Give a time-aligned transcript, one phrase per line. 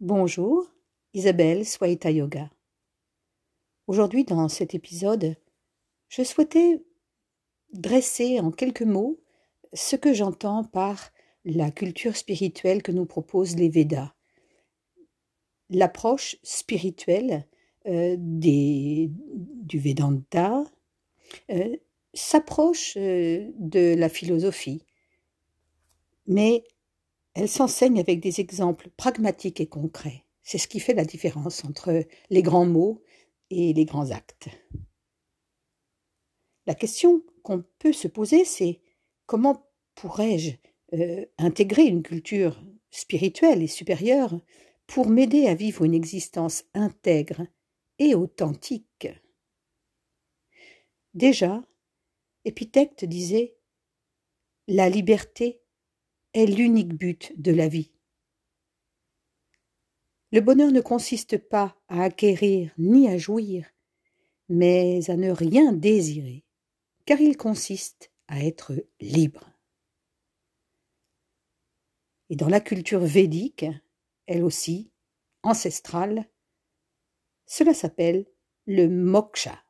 [0.00, 0.66] Bonjour,
[1.12, 2.48] Isabelle Swaita Yoga.
[3.86, 5.36] Aujourd'hui, dans cet épisode,
[6.08, 6.82] je souhaitais
[7.74, 9.20] dresser en quelques mots
[9.74, 11.10] ce que j'entends par
[11.44, 14.14] la culture spirituelle que nous proposent les Védas.
[15.68, 17.46] L'approche spirituelle
[17.86, 20.64] euh, du Vedanta
[21.50, 21.76] euh,
[22.14, 24.82] s'approche euh, de la philosophie,
[26.26, 26.64] mais
[27.34, 30.24] elle s'enseigne avec des exemples pragmatiques et concrets.
[30.42, 33.02] C'est ce qui fait la différence entre les grands mots
[33.50, 34.48] et les grands actes.
[36.66, 38.80] La question qu'on peut se poser, c'est
[39.26, 40.52] comment pourrais-je
[40.94, 44.40] euh, intégrer une culture spirituelle et supérieure
[44.86, 47.46] pour m'aider à vivre une existence intègre
[47.98, 49.08] et authentique?
[51.14, 51.62] Déjà,
[52.44, 53.56] Épithète disait
[54.68, 55.60] La liberté
[56.34, 57.92] est l'unique but de la vie.
[60.32, 63.68] Le bonheur ne consiste pas à acquérir ni à jouir,
[64.48, 66.44] mais à ne rien désirer,
[67.04, 69.50] car il consiste à être libre.
[72.28, 73.66] Et dans la culture védique,
[74.26, 74.92] elle aussi,
[75.42, 76.30] ancestrale,
[77.46, 78.26] cela s'appelle
[78.66, 79.60] le moksha.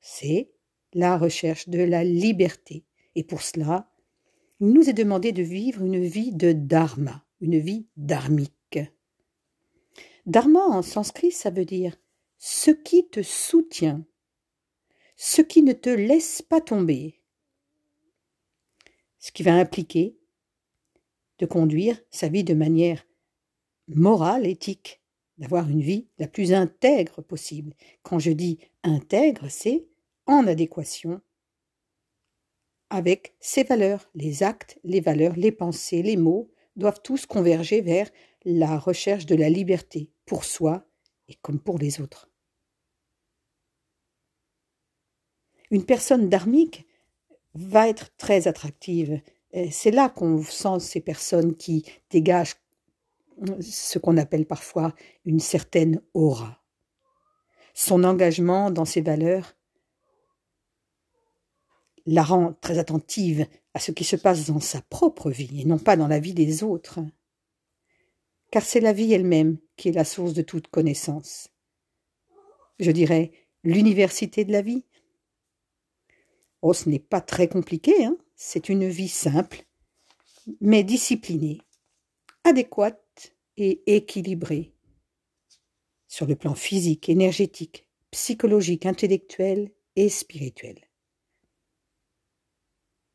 [0.00, 0.52] C'est
[0.92, 2.84] la recherche de la liberté.
[3.14, 3.91] Et pour cela,
[4.62, 8.78] il nous est demandé de vivre une vie de dharma, une vie dharmique.
[10.24, 11.96] Dharma en sanskrit, ça veut dire
[12.38, 14.04] ce qui te soutient,
[15.16, 17.20] ce qui ne te laisse pas tomber.
[19.18, 20.16] Ce qui va impliquer
[21.40, 23.04] de conduire sa vie de manière
[23.88, 25.02] morale, éthique,
[25.38, 27.74] d'avoir une vie la plus intègre possible.
[28.04, 29.88] Quand je dis intègre, c'est
[30.26, 31.20] en adéquation
[32.92, 34.10] avec ses valeurs.
[34.14, 38.10] Les actes, les valeurs, les pensées, les mots doivent tous converger vers
[38.44, 40.86] la recherche de la liberté pour soi
[41.28, 42.30] et comme pour les autres.
[45.70, 46.86] Une personne dharmique
[47.54, 49.22] va être très attractive.
[49.70, 52.56] C'est là qu'on sent ces personnes qui dégagent
[53.60, 54.94] ce qu'on appelle parfois
[55.24, 56.62] une certaine aura.
[57.72, 59.54] Son engagement dans ses valeurs
[62.06, 65.78] la rend très attentive à ce qui se passe dans sa propre vie et non
[65.78, 67.00] pas dans la vie des autres.
[68.50, 71.48] Car c'est la vie elle-même qui est la source de toute connaissance.
[72.78, 73.32] Je dirais
[73.64, 74.84] l'université de la vie.
[76.60, 79.64] Oh, ce n'est pas très compliqué, hein c'est une vie simple,
[80.60, 81.60] mais disciplinée,
[82.42, 84.74] adéquate et équilibrée,
[86.08, 90.80] sur le plan physique, énergétique, psychologique, intellectuel et spirituel.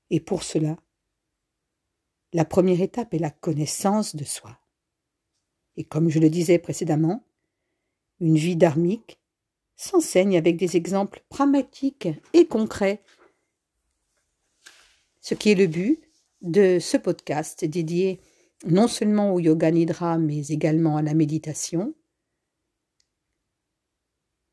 [0.09, 0.77] Et pour cela,
[2.33, 4.57] la première étape est la connaissance de soi.
[5.75, 7.23] Et comme je le disais précédemment,
[8.19, 9.19] une vie dharmique
[9.75, 13.01] s'enseigne avec des exemples pragmatiques et concrets,
[15.21, 16.01] ce qui est le but
[16.41, 18.19] de ce podcast dédié
[18.65, 21.93] non seulement au yoga nidra, mais également à la méditation.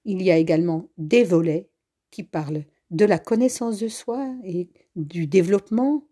[0.05, 1.71] Il y a également des volets
[2.11, 6.07] qui parlent de la connaissance de soi et du développement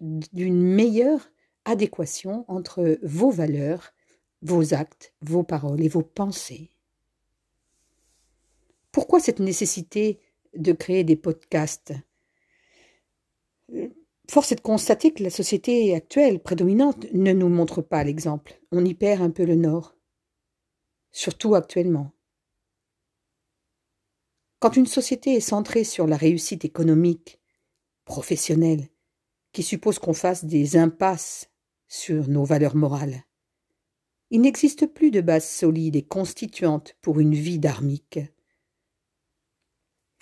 [0.00, 1.30] d'une meilleure
[1.64, 3.92] adéquation entre vos valeurs,
[4.42, 6.70] vos actes, vos paroles et vos pensées.
[8.92, 10.20] Pourquoi cette nécessité
[10.54, 11.92] de créer des podcasts?
[14.28, 18.60] Force est de constater que la société actuelle prédominante ne nous montre pas l'exemple.
[18.72, 19.96] On y perd un peu le nord.
[21.12, 22.12] Surtout actuellement.
[24.58, 27.38] Quand une société est centrée sur la réussite économique,
[28.04, 28.88] professionnelle,
[29.52, 31.50] qui suppose qu'on fasse des impasses
[31.88, 33.24] sur nos valeurs morales,
[34.30, 38.18] il n'existe plus de base solide et constituante pour une vie dharmique.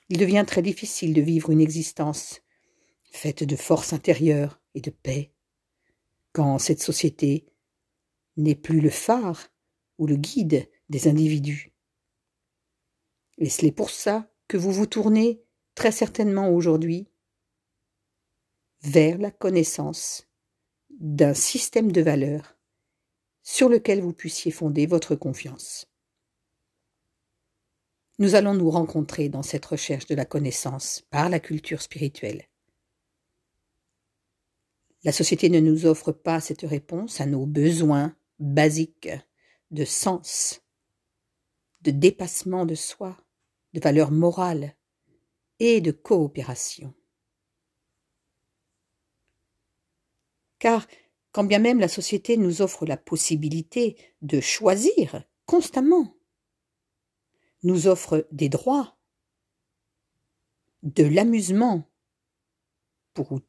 [0.08, 2.42] Il devient très difficile de vivre une existence
[3.04, 5.32] faite de force intérieure et de paix,
[6.32, 7.46] quand cette société
[8.36, 9.48] n'est plus le phare
[9.98, 11.73] ou le guide des individus.
[13.38, 15.42] Et c'est pour ça que vous vous tournez
[15.74, 17.08] très certainement aujourd'hui
[18.82, 20.28] vers la connaissance
[20.90, 22.56] d'un système de valeurs
[23.42, 25.86] sur lequel vous puissiez fonder votre confiance.
[28.18, 32.48] Nous allons nous rencontrer dans cette recherche de la connaissance par la culture spirituelle.
[35.02, 39.10] La société ne nous offre pas cette réponse à nos besoins basiques
[39.70, 40.62] de sens,
[41.82, 43.16] de dépassement de soi,
[43.74, 44.76] de valeur morale
[45.58, 46.94] et de coopération.
[50.58, 50.86] Car
[51.32, 56.16] quand bien même la société nous offre la possibilité de choisir constamment,
[57.64, 58.96] nous offre des droits,
[60.84, 61.90] de l'amusement,
[63.12, 63.40] pour,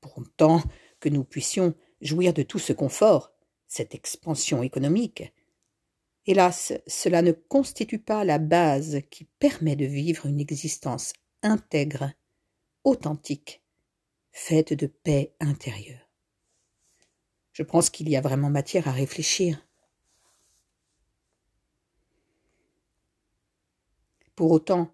[0.00, 0.62] pour autant
[1.00, 3.32] que nous puissions jouir de tout ce confort,
[3.66, 5.34] cette expansion économique.
[6.26, 11.12] Hélas, cela ne constitue pas la base qui permet de vivre une existence
[11.42, 12.10] intègre,
[12.82, 13.62] authentique,
[14.32, 16.10] faite de paix intérieure.
[17.52, 19.66] Je pense qu'il y a vraiment matière à réfléchir.
[24.34, 24.92] Pour autant,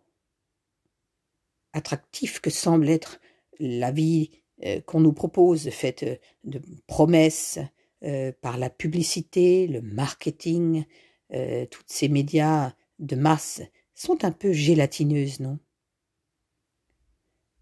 [1.72, 3.20] attractif que semble être
[3.60, 4.30] la vie
[4.64, 7.58] euh, qu'on nous propose, faite de promesses
[8.02, 10.84] euh, par la publicité, le marketing,
[11.32, 13.62] euh, toutes ces médias de masse
[13.94, 15.58] sont un peu gélatineuses, non?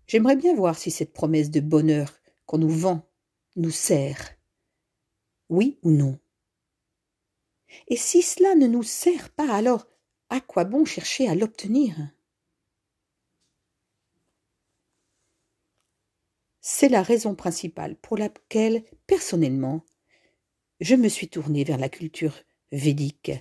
[0.06, 2.12] J'aimerais bien voir si cette promesse de bonheur
[2.46, 3.06] qu'on nous vend
[3.56, 4.36] nous sert.
[5.48, 6.18] Oui ou non?
[7.88, 9.86] Et si cela ne nous sert pas, alors
[10.30, 11.94] à quoi bon chercher à l'obtenir?
[16.60, 19.84] C'est la raison principale pour laquelle, personnellement,
[20.80, 22.34] je me suis tournée vers la culture
[22.72, 23.32] védique.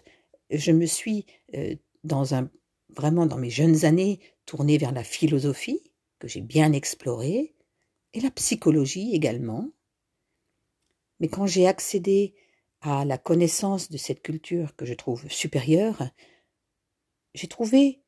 [0.50, 2.26] Je me suis, euh, dans
[2.90, 7.54] vraiment dans mes jeunes années, tournée vers la philosophie, que j'ai bien explorée,
[8.14, 9.70] et la psychologie également.
[11.20, 12.36] Mais quand j'ai accédé
[12.82, 16.10] à la connaissance de cette culture que je trouve supérieure,
[17.34, 18.02] j'ai trouvé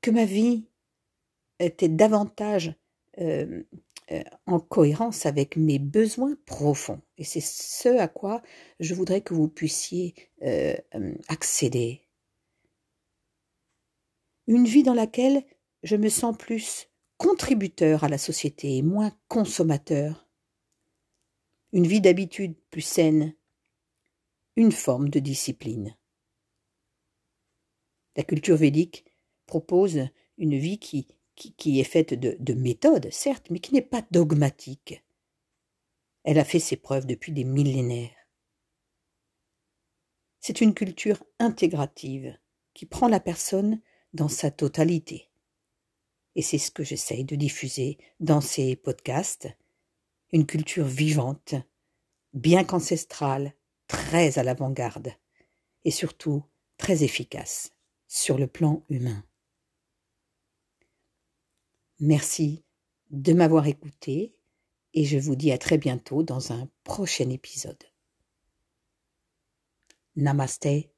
[0.00, 0.66] que ma vie
[1.58, 2.74] était davantage
[3.18, 3.62] euh,
[4.46, 7.00] en cohérence avec mes besoins profonds.
[7.18, 8.42] Et c'est ce à quoi
[8.78, 10.76] je voudrais que vous puissiez euh,
[11.28, 12.02] accéder.
[14.46, 15.44] Une vie dans laquelle
[15.82, 20.28] je me sens plus contributeur à la société et moins consommateur.
[21.72, 23.34] Une vie d'habitude plus saine.
[24.54, 25.96] Une forme de discipline.
[28.16, 29.04] La culture védique
[29.46, 30.08] propose
[30.38, 30.78] une vie
[31.36, 35.04] qui est faite de, de méthodes, certes, mais qui n'est pas dogmatique.
[36.24, 38.16] Elle a fait ses preuves depuis des millénaires.
[40.40, 42.36] C'est une culture intégrative
[42.74, 43.80] qui prend la personne
[44.12, 45.30] dans sa totalité.
[46.34, 49.48] Et c'est ce que j'essaye de diffuser dans ces podcasts.
[50.32, 51.54] Une culture vivante,
[52.32, 53.54] bien qu'ancestrale,
[53.86, 55.12] très à l'avant-garde,
[55.84, 56.42] et surtout
[56.76, 57.70] très efficace
[58.06, 59.24] sur le plan humain.
[62.00, 62.64] Merci
[63.10, 64.34] de m'avoir écouté
[64.92, 67.82] et je vous dis à très bientôt dans un prochain épisode.
[70.16, 70.95] Namaste.